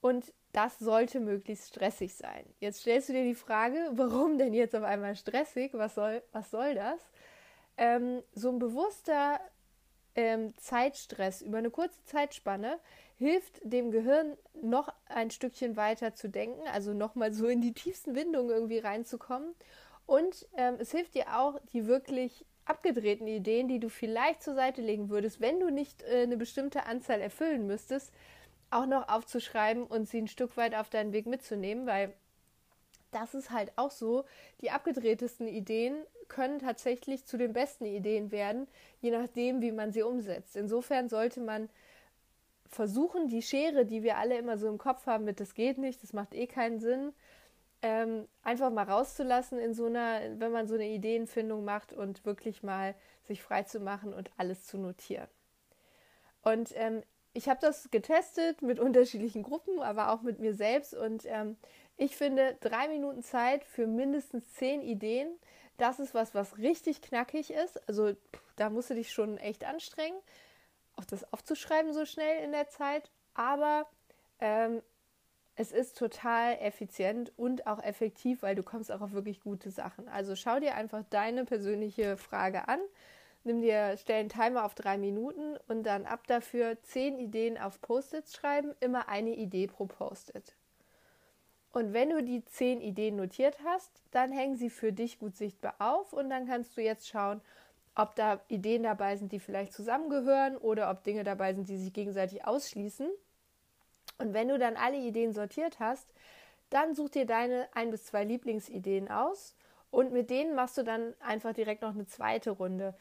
Und 0.00 0.32
das 0.56 0.78
sollte 0.78 1.20
möglichst 1.20 1.68
stressig 1.68 2.14
sein. 2.14 2.46
Jetzt 2.60 2.80
stellst 2.80 3.10
du 3.10 3.12
dir 3.12 3.24
die 3.24 3.34
Frage, 3.34 3.90
warum 3.92 4.38
denn 4.38 4.54
jetzt 4.54 4.74
auf 4.74 4.84
einmal 4.84 5.14
stressig? 5.14 5.74
Was 5.74 5.94
soll, 5.94 6.22
was 6.32 6.50
soll 6.50 6.74
das? 6.74 7.00
Ähm, 7.76 8.22
so 8.32 8.48
ein 8.48 8.58
bewusster 8.58 9.38
ähm, 10.14 10.54
Zeitstress 10.56 11.42
über 11.42 11.58
eine 11.58 11.70
kurze 11.70 12.02
Zeitspanne 12.04 12.78
hilft 13.18 13.60
dem 13.62 13.90
Gehirn 13.90 14.36
noch 14.62 14.92
ein 15.06 15.30
Stückchen 15.30 15.76
weiter 15.76 16.14
zu 16.14 16.28
denken, 16.28 16.66
also 16.68 16.94
nochmal 16.94 17.34
so 17.34 17.46
in 17.48 17.60
die 17.60 17.74
tiefsten 17.74 18.14
Windungen 18.14 18.50
irgendwie 18.50 18.78
reinzukommen. 18.78 19.54
Und 20.06 20.48
ähm, 20.56 20.76
es 20.78 20.90
hilft 20.90 21.14
dir 21.14 21.36
auch, 21.38 21.60
die 21.72 21.86
wirklich 21.86 22.46
abgedrehten 22.64 23.26
Ideen, 23.26 23.68
die 23.68 23.78
du 23.78 23.90
vielleicht 23.90 24.42
zur 24.42 24.54
Seite 24.54 24.80
legen 24.80 25.10
würdest, 25.10 25.40
wenn 25.40 25.60
du 25.60 25.70
nicht 25.70 26.02
äh, 26.02 26.22
eine 26.22 26.38
bestimmte 26.38 26.86
Anzahl 26.86 27.20
erfüllen 27.20 27.66
müsstest, 27.66 28.12
auch 28.70 28.86
noch 28.86 29.08
aufzuschreiben 29.08 29.84
und 29.84 30.08
sie 30.08 30.18
ein 30.18 30.28
Stück 30.28 30.56
weit 30.56 30.74
auf 30.74 30.90
deinen 30.90 31.12
Weg 31.12 31.26
mitzunehmen, 31.26 31.86
weil 31.86 32.12
das 33.12 33.34
ist 33.34 33.50
halt 33.50 33.72
auch 33.76 33.90
so, 33.90 34.24
die 34.60 34.70
abgedrehtesten 34.70 35.48
Ideen 35.48 35.96
können 36.28 36.58
tatsächlich 36.58 37.24
zu 37.24 37.36
den 37.36 37.52
besten 37.52 37.86
Ideen 37.86 38.30
werden, 38.30 38.66
je 39.00 39.10
nachdem, 39.10 39.62
wie 39.62 39.72
man 39.72 39.92
sie 39.92 40.02
umsetzt. 40.02 40.56
Insofern 40.56 41.08
sollte 41.08 41.40
man 41.40 41.68
versuchen, 42.68 43.28
die 43.28 43.42
Schere, 43.42 43.86
die 43.86 44.02
wir 44.02 44.16
alle 44.16 44.36
immer 44.36 44.58
so 44.58 44.68
im 44.68 44.78
Kopf 44.78 45.06
haben, 45.06 45.24
mit 45.24 45.40
das 45.40 45.54
geht 45.54 45.78
nicht, 45.78 46.02
das 46.02 46.12
macht 46.12 46.34
eh 46.34 46.46
keinen 46.46 46.80
Sinn, 46.80 47.12
ähm, 47.82 48.26
einfach 48.42 48.70
mal 48.70 48.84
rauszulassen 48.84 49.58
in 49.58 49.72
so 49.72 49.86
einer, 49.86 50.20
wenn 50.38 50.50
man 50.50 50.66
so 50.66 50.74
eine 50.74 50.88
Ideenfindung 50.88 51.64
macht 51.64 51.92
und 51.92 52.24
wirklich 52.24 52.62
mal 52.62 52.94
sich 53.24 53.42
frei 53.42 53.62
zu 53.62 53.80
machen 53.80 54.12
und 54.12 54.30
alles 54.36 54.66
zu 54.66 54.78
notieren. 54.78 55.28
Und 56.42 56.70
ähm, 56.74 57.02
ich 57.36 57.48
habe 57.48 57.60
das 57.60 57.90
getestet 57.90 58.62
mit 58.62 58.80
unterschiedlichen 58.80 59.42
Gruppen, 59.42 59.80
aber 59.80 60.12
auch 60.12 60.22
mit 60.22 60.40
mir 60.40 60.54
selbst 60.54 60.94
und 60.94 61.24
ähm, 61.26 61.56
ich 61.96 62.16
finde 62.16 62.56
drei 62.60 62.88
Minuten 62.88 63.22
Zeit 63.22 63.64
für 63.64 63.86
mindestens 63.86 64.52
zehn 64.52 64.82
Ideen, 64.82 65.28
das 65.78 65.98
ist 65.98 66.14
was, 66.14 66.34
was 66.34 66.58
richtig 66.58 67.00
knackig 67.00 67.50
ist. 67.50 67.86
Also 67.88 68.14
da 68.56 68.68
musst 68.70 68.90
du 68.90 68.94
dich 68.94 69.12
schon 69.12 69.38
echt 69.38 69.64
anstrengen 69.64 70.16
auch 70.96 71.04
das 71.04 71.30
aufzuschreiben 71.32 71.92
so 71.92 72.04
schnell 72.04 72.42
in 72.42 72.52
der 72.52 72.68
Zeit, 72.68 73.10
aber 73.34 73.86
ähm, 74.40 74.82
es 75.54 75.72
ist 75.72 75.96
total 75.96 76.54
effizient 76.60 77.32
und 77.36 77.66
auch 77.66 77.82
effektiv, 77.82 78.42
weil 78.42 78.54
du 78.54 78.62
kommst 78.62 78.90
auch 78.92 79.00
auf 79.00 79.12
wirklich 79.12 79.40
gute 79.40 79.70
Sachen. 79.70 80.08
Also 80.08 80.36
schau 80.36 80.60
dir 80.60 80.74
einfach 80.74 81.02
deine 81.08 81.44
persönliche 81.44 82.16
Frage 82.16 82.68
an, 82.68 82.80
nimm 83.46 83.62
dir, 83.62 83.96
stell 83.96 84.20
einen 84.20 84.28
Timer 84.28 84.64
auf 84.64 84.74
drei 84.74 84.98
Minuten 84.98 85.56
und 85.68 85.84
dann 85.84 86.04
ab 86.04 86.26
dafür 86.26 86.82
zehn 86.82 87.18
Ideen 87.18 87.56
auf 87.56 87.80
Post-its 87.80 88.34
schreiben, 88.34 88.74
immer 88.80 89.08
eine 89.08 89.34
Idee 89.34 89.68
pro 89.68 89.86
Post-it. 89.86 90.54
Und 91.72 91.92
wenn 91.92 92.10
du 92.10 92.22
die 92.22 92.44
zehn 92.44 92.80
Ideen 92.80 93.16
notiert 93.16 93.58
hast, 93.64 94.02
dann 94.10 94.32
hängen 94.32 94.56
sie 94.56 94.70
für 94.70 94.92
dich 94.92 95.18
gut 95.18 95.36
sichtbar 95.36 95.74
auf 95.78 96.12
und 96.12 96.30
dann 96.30 96.46
kannst 96.46 96.76
du 96.76 96.82
jetzt 96.82 97.08
schauen, 97.08 97.40
ob 97.94 98.14
da 98.14 98.40
Ideen 98.48 98.82
dabei 98.82 99.16
sind, 99.16 99.32
die 99.32 99.40
vielleicht 99.40 99.72
zusammengehören 99.72 100.56
oder 100.56 100.90
ob 100.90 101.04
Dinge 101.04 101.24
dabei 101.24 101.54
sind, 101.54 101.68
die 101.68 101.78
sich 101.78 101.92
gegenseitig 101.92 102.46
ausschließen. 102.46 103.08
Und 104.18 104.34
wenn 104.34 104.48
du 104.48 104.58
dann 104.58 104.76
alle 104.76 104.98
Ideen 104.98 105.32
sortiert 105.32 105.78
hast, 105.80 106.12
dann 106.70 106.94
such 106.94 107.10
dir 107.10 107.26
deine 107.26 107.68
ein 107.74 107.90
bis 107.90 108.04
zwei 108.04 108.24
Lieblingsideen 108.24 109.10
aus 109.10 109.54
und 109.90 110.12
mit 110.12 110.30
denen 110.30 110.54
machst 110.54 110.78
du 110.78 110.82
dann 110.82 111.14
einfach 111.20 111.52
direkt 111.52 111.82
noch 111.82 111.94
eine 111.94 112.06
zweite 112.06 112.50
Runde 112.50 112.94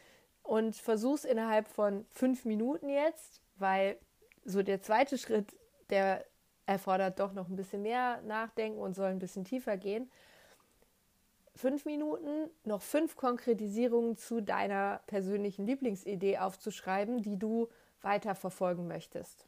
und 0.46 0.76
versuchst 0.76 1.26
innerhalb 1.26 1.68
von 1.68 2.06
fünf 2.12 2.46
Minuten 2.46 2.90
jetzt, 2.90 3.42
weil 3.58 3.98
so 4.44 4.64
der 4.64 4.82
zweite 4.82 5.18
Schritt, 5.18 5.56
der 5.90 6.26
erfordert 6.66 7.20
doch 7.20 7.34
noch 7.34 7.48
ein 7.48 7.56
bisschen 7.56 7.82
mehr 7.82 8.22
Nachdenken 8.24 8.80
und 8.80 8.96
soll 8.96 9.10
ein 9.10 9.20
bisschen 9.20 9.46
tiefer 9.46 9.78
gehen 9.78 10.10
fünf 11.56 11.86
Minuten 11.86 12.50
noch 12.64 12.82
fünf 12.82 13.16
Konkretisierungen 13.16 14.18
zu 14.18 14.42
deiner 14.42 15.02
persönlichen 15.08 15.66
Lieblingsidee 15.66 16.38
aufzuschreiben, 16.38 17.22
die 17.22 17.40
du 17.40 17.70
weiter 18.02 18.36
verfolgen 18.36 18.88
möchtest. 18.88 19.48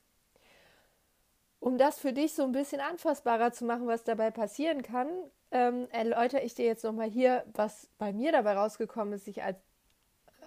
Um 1.59 1.77
das 1.77 1.99
für 1.99 2.13
dich 2.13 2.33
so 2.33 2.43
ein 2.43 2.51
bisschen 2.51 2.79
anfassbarer 2.79 3.51
zu 3.51 3.65
machen, 3.65 3.87
was 3.87 4.03
dabei 4.03 4.31
passieren 4.31 4.83
kann, 4.83 5.09
ähm, 5.51 5.87
erläutere 5.91 6.41
ich 6.41 6.55
dir 6.55 6.65
jetzt 6.65 6.83
nochmal 6.83 7.09
hier, 7.09 7.43
was 7.53 7.89
bei 7.97 8.13
mir 8.13 8.31
dabei 8.31 8.53
rausgekommen 8.53 9.13
ist, 9.13 9.25
sich 9.25 9.43
als 9.43 9.57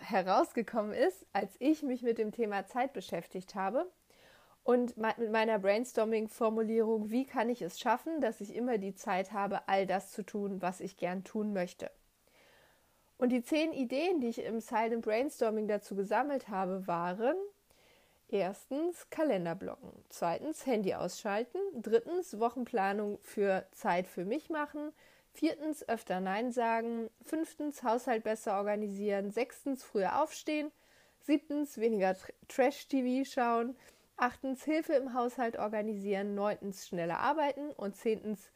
herausgekommen 0.00 0.92
ist, 0.92 1.26
als 1.32 1.54
ich 1.58 1.82
mich 1.82 2.02
mit 2.02 2.18
dem 2.18 2.32
Thema 2.32 2.66
Zeit 2.66 2.92
beschäftigt 2.92 3.54
habe 3.54 3.86
und 4.62 4.96
mit 4.96 5.30
meiner 5.30 5.58
Brainstorming-Formulierung, 5.58 7.10
wie 7.10 7.24
kann 7.26 7.48
ich 7.48 7.62
es 7.62 7.80
schaffen, 7.80 8.20
dass 8.20 8.40
ich 8.40 8.54
immer 8.54 8.78
die 8.78 8.94
Zeit 8.94 9.32
habe, 9.32 9.68
all 9.68 9.86
das 9.86 10.12
zu 10.12 10.22
tun, 10.22 10.62
was 10.62 10.80
ich 10.80 10.96
gern 10.96 11.24
tun 11.24 11.52
möchte. 11.52 11.90
Und 13.16 13.30
die 13.30 13.42
zehn 13.42 13.72
Ideen, 13.72 14.20
die 14.20 14.28
ich 14.28 14.42
im 14.42 14.60
Silent 14.60 15.04
Brainstorming 15.04 15.68
dazu 15.68 15.94
gesammelt 15.94 16.48
habe, 16.48 16.86
waren 16.86 17.36
erstens 18.28 19.10
Kalenderblocken, 19.10 19.92
zweitens 20.08 20.64
Handy 20.64 20.94
ausschalten, 20.94 21.58
drittens 21.74 22.38
Wochenplanung 22.38 23.18
für 23.22 23.66
Zeit 23.72 24.06
für 24.06 24.24
mich 24.24 24.48
machen, 24.50 24.92
viertens 25.32 25.88
öfter 25.88 26.20
Nein 26.20 26.52
sagen, 26.52 27.10
fünftens 27.24 27.82
Haushalt 27.82 28.24
besser 28.24 28.56
organisieren, 28.56 29.30
sechstens 29.30 29.84
früher 29.84 30.22
aufstehen, 30.22 30.70
siebtens 31.20 31.78
weniger 31.78 32.16
Trash-TV 32.48 33.28
schauen, 33.28 33.76
achtens 34.16 34.64
Hilfe 34.64 34.94
im 34.94 35.14
Haushalt 35.14 35.58
organisieren, 35.58 36.34
neuntens 36.34 36.86
schneller 36.86 37.20
arbeiten 37.20 37.70
und 37.70 37.96
zehntens 37.96 38.50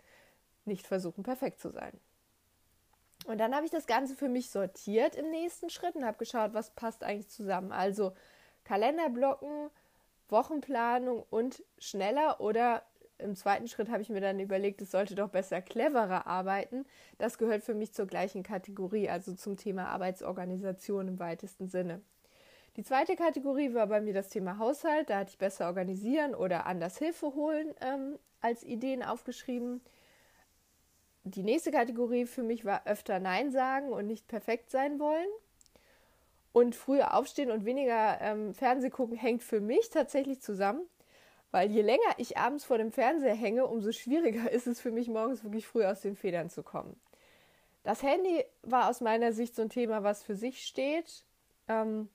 nicht 0.64 0.87
versuchen, 0.87 1.23
perfekt 1.23 1.61
zu 1.61 1.71
sein. 1.71 1.99
Und 3.26 3.38
dann 3.38 3.54
habe 3.54 3.64
ich 3.64 3.71
das 3.71 3.87
Ganze 3.87 4.14
für 4.14 4.28
mich 4.28 4.50
sortiert 4.50 5.16
im 5.16 5.31
nächsten 5.31 5.71
Schritt 5.71 5.95
und 5.97 6.04
habe 6.04 6.19
geschaut, 6.19 6.52
was 6.52 6.71
passt 6.71 7.02
eigentlich 7.02 7.28
zusammen. 7.28 7.73
Also 7.73 8.14
Kalenderblocken, 8.64 9.71
Wochenplanung 10.28 11.25
und 11.31 11.62
schneller 11.78 12.40
oder 12.40 12.83
im 13.18 13.37
zweiten 13.37 13.68
Schritt 13.68 13.88
habe 13.90 14.02
ich 14.02 14.09
mir 14.09 14.21
dann 14.21 14.40
überlegt, 14.40 14.83
es 14.83 14.90
sollte 14.90 15.14
doch 15.14 15.28
besser 15.28 15.62
cleverer 15.62 16.26
arbeiten. 16.26 16.85
Das 17.18 17.38
gehört 17.38 17.62
für 17.62 17.75
mich 17.75 17.92
zur 17.92 18.06
gleichen 18.06 18.42
Kategorie, 18.42 19.09
also 19.09 19.35
zum 19.35 19.56
Thema 19.56 19.88
Arbeitsorganisation 19.88 21.09
im 21.09 21.18
weitesten 21.18 21.68
Sinne. 21.68 22.00
Die 22.76 22.83
zweite 22.83 23.14
Kategorie 23.14 23.73
war 23.73 23.87
bei 23.87 24.00
mir 24.00 24.14
das 24.14 24.30
Thema 24.30 24.59
Haushalt. 24.59 25.09
Da 25.11 25.18
hatte 25.18 25.30
ich 25.30 25.38
besser 25.38 25.66
organisieren 25.66 26.35
oder 26.35 26.66
anders 26.66 26.99
Hilfe 26.99 27.35
holen 27.35 27.73
ähm, 27.80 28.18
als 28.40 28.64
Ideen 28.64 29.02
aufgeschrieben. 29.04 29.80
Die 31.23 31.44
nächste 31.44 31.71
Kategorie 31.71 32.26
für 32.26 32.42
mich 32.42 32.64
war 32.64 32.87
öfter 32.87 33.21
Nein 33.21 33.52
sagen 33.52 33.90
und 33.90 34.06
nicht 34.06 34.26
perfekt 34.26 34.71
sein 34.71 34.99
wollen. 34.99 35.28
Und 36.52 36.75
früher 36.75 37.14
aufstehen 37.14 37.50
und 37.50 37.64
weniger 37.64 38.21
ähm, 38.21 38.54
Fernseh 38.54 38.90
gucken 38.90 39.16
hängt 39.16 39.42
für 39.42 39.61
mich 39.61 39.90
tatsächlich 39.90 40.40
zusammen, 40.40 40.83
weil 41.55 41.71
je 41.71 41.83
länger 41.83 42.15
ich 42.17 42.37
abends 42.37 42.65
vor 42.65 42.79
dem 42.79 42.91
Fernseher 42.91 43.37
hänge, 43.37 43.69
umso 43.69 43.93
schwieriger 43.93 44.51
ist 44.51 44.67
es 44.67 44.81
für 44.81 44.91
mich, 44.91 45.07
morgens 45.07 45.45
wirklich 45.45 45.69
früh 45.69 45.85
aus 45.85 46.01
den 46.01 46.17
Federn 46.17 46.51
zu 46.51 46.65
kommen. 46.65 47.01
Das 47.85 48.03
Handy 48.03 48.45
war 48.63 48.91
aus 48.91 49.01
meiner 49.01 49.33
Sicht 49.33 49.55
so 49.55 49.63
ein 49.63 49.69
Thema, 49.69 50.03
was 50.03 50.25
für 50.25 50.35
sich 50.35 50.67
steht. 50.67 51.25
Ähm, 51.69 52.09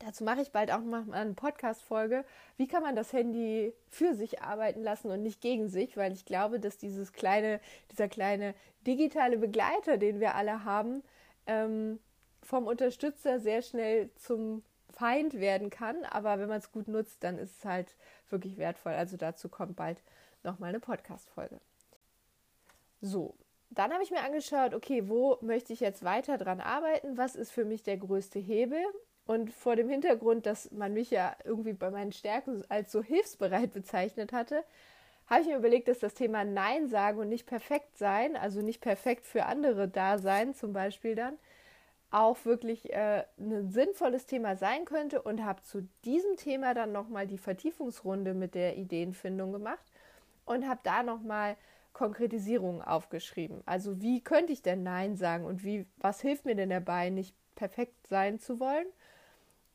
Dazu 0.00 0.24
mache 0.24 0.42
ich 0.42 0.50
bald 0.50 0.72
auch 0.72 0.80
mal 0.80 1.04
eine 1.12 1.34
Podcast-Folge. 1.34 2.24
Wie 2.56 2.66
kann 2.66 2.82
man 2.82 2.96
das 2.96 3.12
Handy 3.12 3.72
für 3.88 4.14
sich 4.14 4.42
arbeiten 4.42 4.82
lassen 4.82 5.08
und 5.12 5.22
nicht 5.22 5.40
gegen 5.40 5.68
sich? 5.68 5.96
Weil 5.96 6.12
ich 6.12 6.24
glaube, 6.24 6.58
dass 6.58 6.78
dieses 6.78 7.12
kleine, 7.12 7.60
dieser 7.92 8.08
kleine 8.08 8.54
digitale 8.84 9.38
Begleiter, 9.38 9.98
den 9.98 10.18
wir 10.18 10.34
alle 10.34 10.64
haben, 10.64 11.04
ähm, 11.46 12.00
vom 12.42 12.66
Unterstützer 12.66 13.38
sehr 13.38 13.62
schnell 13.62 14.10
zum 14.16 14.64
Feind 14.96 15.34
werden 15.34 15.68
kann, 15.68 16.04
aber 16.06 16.38
wenn 16.38 16.48
man 16.48 16.58
es 16.58 16.72
gut 16.72 16.88
nutzt, 16.88 17.22
dann 17.22 17.38
ist 17.38 17.58
es 17.58 17.64
halt 17.66 17.94
wirklich 18.30 18.56
wertvoll. 18.56 18.92
Also 18.92 19.18
dazu 19.18 19.50
kommt 19.50 19.76
bald 19.76 20.02
nochmal 20.42 20.70
eine 20.70 20.80
Podcast-Folge. 20.80 21.60
So, 23.02 23.34
dann 23.70 23.92
habe 23.92 24.02
ich 24.02 24.10
mir 24.10 24.22
angeschaut, 24.22 24.72
okay, 24.72 25.06
wo 25.08 25.36
möchte 25.42 25.74
ich 25.74 25.80
jetzt 25.80 26.02
weiter 26.02 26.38
dran 26.38 26.60
arbeiten? 26.60 27.18
Was 27.18 27.36
ist 27.36 27.52
für 27.52 27.66
mich 27.66 27.82
der 27.82 27.98
größte 27.98 28.38
Hebel? 28.38 28.82
Und 29.26 29.52
vor 29.52 29.76
dem 29.76 29.90
Hintergrund, 29.90 30.46
dass 30.46 30.70
man 30.70 30.94
mich 30.94 31.10
ja 31.10 31.36
irgendwie 31.44 31.74
bei 31.74 31.90
meinen 31.90 32.12
Stärken 32.12 32.64
als 32.70 32.90
so 32.90 33.02
hilfsbereit 33.02 33.74
bezeichnet 33.74 34.32
hatte, 34.32 34.64
habe 35.26 35.42
ich 35.42 35.48
mir 35.48 35.56
überlegt, 35.56 35.88
dass 35.88 35.98
das 35.98 36.14
Thema 36.14 36.44
Nein 36.44 36.88
sagen 36.88 37.18
und 37.18 37.28
nicht 37.28 37.46
perfekt 37.46 37.98
sein, 37.98 38.36
also 38.36 38.62
nicht 38.62 38.80
perfekt 38.80 39.26
für 39.26 39.44
andere 39.44 39.88
da 39.88 40.18
sein, 40.18 40.54
zum 40.54 40.72
Beispiel 40.72 41.16
dann, 41.16 41.36
auch 42.16 42.46
wirklich 42.46 42.90
äh, 42.94 43.24
ein 43.38 43.68
sinnvolles 43.70 44.24
Thema 44.24 44.56
sein 44.56 44.86
könnte 44.86 45.20
und 45.20 45.44
habe 45.44 45.62
zu 45.62 45.86
diesem 46.06 46.36
Thema 46.36 46.72
dann 46.72 46.90
nochmal 46.90 47.26
die 47.26 47.36
Vertiefungsrunde 47.36 48.32
mit 48.32 48.54
der 48.54 48.78
Ideenfindung 48.78 49.52
gemacht 49.52 49.84
und 50.46 50.66
habe 50.66 50.80
da 50.82 51.02
nochmal 51.02 51.56
Konkretisierungen 51.92 52.80
aufgeschrieben. 52.80 53.62
Also 53.66 54.00
wie 54.00 54.22
könnte 54.22 54.54
ich 54.54 54.62
denn 54.62 54.82
Nein 54.82 55.16
sagen 55.16 55.44
und 55.44 55.62
wie, 55.62 55.84
was 55.98 56.22
hilft 56.22 56.46
mir 56.46 56.54
denn 56.54 56.70
dabei, 56.70 57.10
nicht 57.10 57.34
perfekt 57.54 58.06
sein 58.06 58.38
zu 58.38 58.60
wollen? 58.60 58.86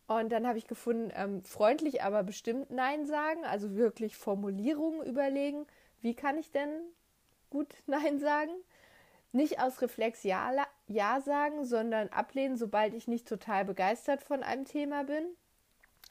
Und 0.08 0.32
dann 0.32 0.48
habe 0.48 0.58
ich 0.58 0.66
gefunden, 0.66 1.12
ähm, 1.16 1.44
freundlich, 1.44 2.02
aber 2.02 2.24
bestimmt 2.24 2.72
Nein 2.72 3.06
sagen, 3.06 3.46
also 3.46 3.76
wirklich 3.76 4.18
Formulierungen 4.18 5.06
überlegen. 5.06 5.68
Wie 6.02 6.16
kann 6.16 6.40
ich 6.40 6.50
denn 6.50 6.70
gut 7.52 7.76
Nein 7.86 8.20
sagen? 8.20 8.52
Nicht 9.32 9.60
aus 9.60 9.82
Reflex 9.82 10.24
ja, 10.24 10.52
ja 10.88 11.22
sagen, 11.22 11.66
sondern 11.66 12.10
ablehnen, 12.10 12.58
sobald 12.58 12.94
ich 12.94 13.08
nicht 13.08 13.28
total 13.28 13.66
begeistert 13.66 14.24
von 14.24 14.44
einem 14.44 14.66
Thema 14.66 15.04
bin. 15.04 15.26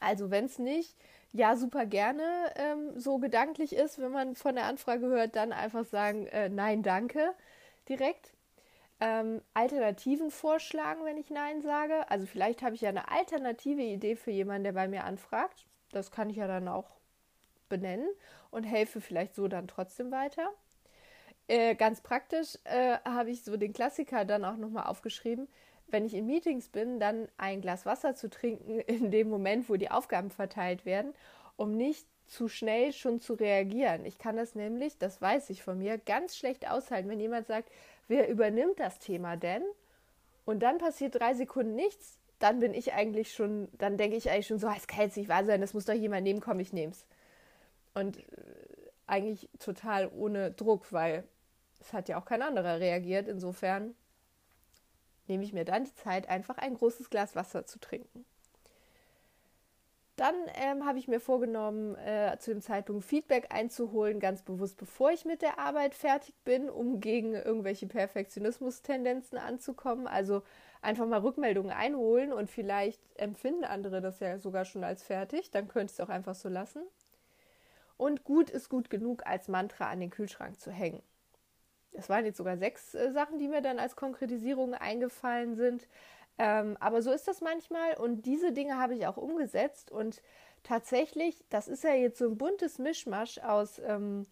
Also 0.00 0.30
wenn 0.30 0.46
es 0.46 0.58
nicht 0.58 0.96
ja 1.32 1.56
super 1.56 1.86
gerne 1.86 2.22
ähm, 2.56 2.98
so 2.98 3.18
gedanklich 3.18 3.74
ist, 3.74 4.00
wenn 4.00 4.10
man 4.10 4.34
von 4.34 4.54
der 4.54 4.64
Anfrage 4.64 5.06
hört, 5.06 5.36
dann 5.36 5.52
einfach 5.52 5.84
sagen, 5.84 6.26
äh, 6.28 6.48
nein, 6.48 6.82
danke, 6.82 7.34
direkt. 7.88 8.32
Ähm, 9.00 9.40
Alternativen 9.54 10.30
vorschlagen, 10.30 11.04
wenn 11.04 11.16
ich 11.16 11.30
Nein 11.30 11.62
sage. 11.62 12.10
Also 12.10 12.26
vielleicht 12.26 12.62
habe 12.62 12.74
ich 12.74 12.82
ja 12.82 12.90
eine 12.90 13.10
alternative 13.10 13.82
Idee 13.82 14.16
für 14.16 14.30
jemanden, 14.30 14.64
der 14.64 14.72
bei 14.72 14.88
mir 14.88 15.04
anfragt. 15.04 15.66
Das 15.90 16.10
kann 16.10 16.28
ich 16.28 16.36
ja 16.36 16.46
dann 16.46 16.68
auch 16.68 16.90
benennen 17.68 18.08
und 18.50 18.64
helfe 18.64 19.00
vielleicht 19.00 19.34
so 19.34 19.48
dann 19.48 19.68
trotzdem 19.68 20.10
weiter. 20.10 20.50
Äh, 21.50 21.74
ganz 21.74 22.00
praktisch 22.00 22.56
äh, 22.64 22.98
habe 23.04 23.30
ich 23.30 23.42
so 23.42 23.56
den 23.56 23.72
Klassiker 23.72 24.24
dann 24.24 24.44
auch 24.44 24.56
nochmal 24.56 24.86
aufgeschrieben 24.86 25.48
wenn 25.92 26.04
ich 26.04 26.14
in 26.14 26.26
Meetings 26.26 26.68
bin, 26.68 27.00
dann 27.00 27.28
ein 27.36 27.60
Glas 27.60 27.86
Wasser 27.86 28.14
zu 28.14 28.30
trinken 28.30 28.80
in 28.86 29.10
dem 29.10 29.28
Moment, 29.28 29.68
wo 29.68 29.76
die 29.76 29.90
Aufgaben 29.90 30.30
verteilt 30.30 30.84
werden, 30.84 31.14
um 31.56 31.76
nicht 31.76 32.06
zu 32.26 32.48
schnell 32.48 32.92
schon 32.92 33.20
zu 33.20 33.34
reagieren. 33.34 34.06
Ich 34.06 34.18
kann 34.18 34.36
das 34.36 34.54
nämlich, 34.54 34.98
das 34.98 35.20
weiß 35.20 35.50
ich 35.50 35.62
von 35.62 35.78
mir, 35.78 35.98
ganz 35.98 36.36
schlecht 36.36 36.68
aushalten, 36.70 37.08
wenn 37.08 37.18
jemand 37.18 37.48
sagt, 37.48 37.70
wer 38.06 38.28
übernimmt 38.28 38.78
das 38.78 38.98
Thema 39.00 39.36
denn? 39.36 39.62
Und 40.44 40.60
dann 40.60 40.78
passiert 40.78 41.16
drei 41.16 41.34
Sekunden 41.34 41.74
nichts, 41.74 42.18
dann 42.38 42.60
bin 42.60 42.72
ich 42.72 42.92
eigentlich 42.92 43.32
schon, 43.32 43.68
dann 43.78 43.96
denke 43.96 44.16
ich 44.16 44.30
eigentlich 44.30 44.46
schon 44.46 44.58
so, 44.58 44.68
es 44.68 44.86
kann 44.86 45.02
jetzt 45.02 45.16
nicht 45.16 45.28
wahr 45.28 45.44
sein, 45.44 45.60
das 45.60 45.74
muss 45.74 45.84
doch 45.84 45.94
jemand 45.94 46.22
nehmen, 46.22 46.40
komm, 46.40 46.60
ich 46.60 46.72
nehm's. 46.72 47.04
Und 47.94 48.18
äh, 48.18 48.22
eigentlich 49.08 49.48
total 49.58 50.08
ohne 50.16 50.52
Druck, 50.52 50.92
weil 50.92 51.24
es 51.80 51.92
hat 51.92 52.08
ja 52.08 52.18
auch 52.18 52.24
kein 52.24 52.42
anderer 52.42 52.78
reagiert. 52.78 53.26
Insofern 53.26 53.94
nehme 55.26 55.44
ich 55.44 55.52
mir 55.52 55.64
dann 55.64 55.84
die 55.84 55.94
Zeit, 55.94 56.28
einfach 56.28 56.58
ein 56.58 56.74
großes 56.74 57.10
Glas 57.10 57.34
Wasser 57.34 57.66
zu 57.66 57.78
trinken. 57.78 58.24
Dann 60.16 60.34
ähm, 60.54 60.84
habe 60.84 60.98
ich 60.98 61.08
mir 61.08 61.18
vorgenommen, 61.18 61.94
äh, 61.94 62.36
zu 62.38 62.50
dem 62.50 62.60
Zeitpunkt 62.60 63.06
Feedback 63.06 63.46
einzuholen, 63.54 64.20
ganz 64.20 64.42
bewusst, 64.42 64.76
bevor 64.76 65.12
ich 65.12 65.24
mit 65.24 65.40
der 65.40 65.58
Arbeit 65.58 65.94
fertig 65.94 66.34
bin, 66.44 66.68
um 66.68 67.00
gegen 67.00 67.32
irgendwelche 67.32 67.86
Perfektionismus-Tendenzen 67.86 69.38
anzukommen. 69.38 70.06
Also 70.06 70.42
einfach 70.82 71.06
mal 71.06 71.20
Rückmeldungen 71.20 71.72
einholen 71.72 72.34
und 72.34 72.50
vielleicht 72.50 73.00
empfinden 73.16 73.64
andere 73.64 74.02
das 74.02 74.20
ja 74.20 74.38
sogar 74.38 74.66
schon 74.66 74.84
als 74.84 75.02
fertig. 75.02 75.52
Dann 75.52 75.68
könnte 75.68 75.92
ich 75.92 75.98
es 75.98 76.04
auch 76.04 76.10
einfach 76.10 76.34
so 76.34 76.50
lassen. 76.50 76.82
Und 77.96 78.22
gut 78.24 78.50
ist 78.50 78.68
gut 78.68 78.90
genug 78.90 79.26
als 79.26 79.48
Mantra 79.48 79.88
an 79.88 80.00
den 80.00 80.10
Kühlschrank 80.10 80.60
zu 80.60 80.70
hängen 80.70 81.02
es 81.92 82.08
waren 82.08 82.24
jetzt 82.24 82.38
sogar 82.38 82.56
sechs 82.56 82.94
äh, 82.94 83.10
Sachen, 83.10 83.38
die 83.38 83.48
mir 83.48 83.60
dann 83.60 83.78
als 83.78 83.96
Konkretisierung 83.96 84.74
eingefallen 84.74 85.56
sind. 85.56 85.88
Ähm, 86.38 86.76
aber 86.80 87.02
so 87.02 87.10
ist 87.12 87.28
das 87.28 87.40
manchmal 87.40 87.94
und 87.94 88.24
diese 88.26 88.52
Dinge 88.52 88.78
habe 88.78 88.94
ich 88.94 89.06
auch 89.06 89.16
umgesetzt 89.16 89.90
und 89.90 90.22
tatsächlich, 90.62 91.44
das 91.50 91.68
ist 91.68 91.84
ja 91.84 91.94
jetzt 91.94 92.18
so 92.18 92.26
ein 92.26 92.38
buntes 92.38 92.78
Mischmasch 92.78 93.38
aus 93.38 93.78
ähm, 93.80 94.26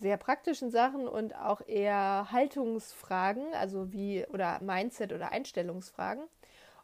sehr 0.00 0.16
praktischen 0.16 0.70
Sachen 0.70 1.08
und 1.08 1.34
auch 1.34 1.66
eher 1.66 2.28
Haltungsfragen, 2.30 3.54
also 3.54 3.92
wie 3.92 4.26
oder 4.26 4.60
Mindset 4.60 5.12
oder 5.12 5.32
Einstellungsfragen. 5.32 6.24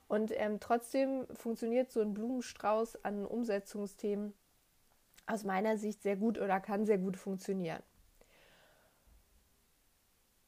Und 0.09 0.33
ähm, 0.35 0.59
trotzdem 0.61 1.27
funktioniert 1.35 1.91
so 1.93 2.01
ein 2.01 2.15
Blumenstrauß 2.15 3.05
an 3.05 3.27
Umsetzungsthemen 3.27 4.33
aus 5.27 5.45
meiner 5.45 5.77
Sicht 5.77 6.03
sehr 6.03 6.17
gut 6.17 6.39
oder 6.39 6.61
kann 6.61 6.87
sehr 6.87 6.99
gut 6.99 7.17
funktionieren. 7.17 7.83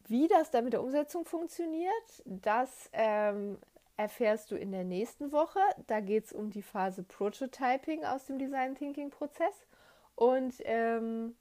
Wie 0.08 0.28
das 0.28 0.50
dann 0.50 0.64
mit 0.64 0.72
der 0.72 0.82
Umsetzung 0.82 1.24
funktioniert, 1.24 2.22
das 2.24 2.90
ähm, 2.92 3.58
erfährst 3.96 4.50
du 4.50 4.56
in 4.56 4.72
der 4.72 4.84
nächsten 4.84 5.32
Woche. 5.32 5.60
Da 5.86 6.00
geht 6.00 6.26
es 6.26 6.32
um 6.32 6.50
die 6.50 6.62
Phase 6.62 7.02
Prototyping 7.02 8.04
aus 8.04 8.26
dem 8.26 8.38
Design 8.38 8.74
Thinking 8.74 9.10
Prozess. 9.10 9.66
Und 10.14 10.54
ähm, 10.64 11.36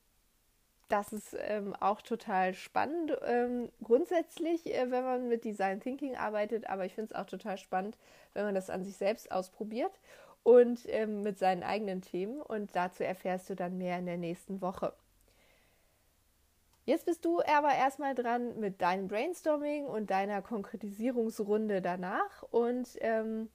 das 0.90 1.14
ist 1.14 1.36
ähm, 1.40 1.76
auch 1.80 2.02
total 2.02 2.54
spannend. 2.54 3.18
Ähm, 3.26 3.70
grundsätzlich, 3.84 4.66
äh, 4.68 4.92
wenn 4.92 5.04
man 5.04 5.28
mit 5.30 5.46
Design 5.46 5.80
Thinking 5.80 6.16
arbeitet, 6.16 6.70
aber 6.70 6.86
ich 6.86 6.94
finde 6.94 7.14
es 7.14 7.20
auch 7.20 7.26
total 7.26 7.58
spannend, 7.58 7.98
wenn 8.34 8.46
man 8.46 8.56
das 8.56 8.70
an 8.70 8.84
sich 8.84 8.98
selbst 8.98 9.32
ausprobiert 9.32 10.00
und 10.44 10.82
ähm, 10.88 11.22
mit 11.22 11.40
seinen 11.40 11.64
eigenen 11.64 12.02
Themen. 12.02 12.42
Und 12.42 12.76
dazu 12.76 13.04
erfährst 13.04 13.50
du 13.50 13.56
dann 13.56 13.78
mehr 13.78 14.00
in 14.00 14.06
der 14.06 14.18
nächsten 14.18 14.62
Woche. 14.62 14.94
Jetzt 16.86 17.06
bist 17.06 17.26
du 17.26 17.42
aber 17.42 17.76
erstmal 17.76 18.16
dran 18.16 18.60
mit 18.60 18.82
deinem 18.82 19.08
Brainstorming 19.08 19.86
und 19.86 20.10
deiner 20.10 20.42
Konkretisierungsrunde 20.42 21.80
danach. 21.82 22.42
Und 22.50 22.88
ähm, 23.02 23.50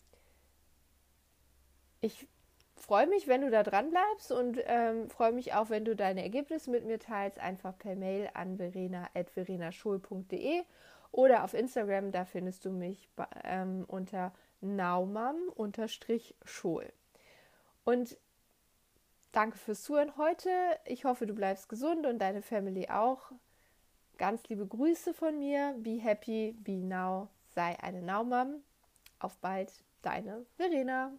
ich 2.00 2.28
freue 2.76 3.08
mich, 3.08 3.26
wenn 3.26 3.40
du 3.40 3.50
da 3.50 3.64
dran 3.64 3.90
bleibst 3.90 4.30
und 4.30 4.58
ähm, 4.66 5.10
freue 5.10 5.32
mich 5.32 5.54
auch, 5.54 5.70
wenn 5.70 5.84
du 5.84 5.96
deine 5.96 6.22
Ergebnisse 6.22 6.70
mit 6.70 6.84
mir 6.84 7.00
teilst. 7.00 7.40
Einfach 7.40 7.76
per 7.76 7.96
Mail 7.96 8.30
an 8.34 8.58
verena.verenaschul.de 8.58 10.62
oder 11.10 11.42
auf 11.44 11.54
Instagram, 11.54 12.12
da 12.12 12.24
findest 12.24 12.64
du 12.64 12.70
mich 12.70 13.10
ähm, 13.42 13.84
unter 13.88 14.32
naumam-schul. 14.60 16.92
Und 17.84 18.16
Danke 19.36 19.58
fürs 19.58 19.82
Zuhören 19.82 20.16
heute. 20.16 20.48
Ich 20.86 21.04
hoffe, 21.04 21.26
du 21.26 21.34
bleibst 21.34 21.68
gesund 21.68 22.06
und 22.06 22.20
deine 22.20 22.40
Family 22.40 22.88
auch. 22.88 23.32
Ganz 24.16 24.48
liebe 24.48 24.66
Grüße 24.66 25.12
von 25.12 25.38
mir. 25.38 25.74
Be 25.76 26.00
happy, 26.00 26.56
be 26.58 26.82
now. 26.82 27.28
Sei 27.54 27.78
eine 27.80 28.00
Naumam. 28.00 28.62
Auf 29.18 29.36
bald, 29.36 29.84
deine 30.00 30.46
Verena. 30.56 31.12